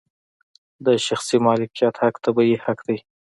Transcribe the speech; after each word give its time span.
د 0.85 0.87
شخصي 1.05 1.37
مالکیت 1.45 1.95
حق 2.01 2.15
طبیعي 2.25 2.55
حق 2.65 2.79
دی. 2.87 2.97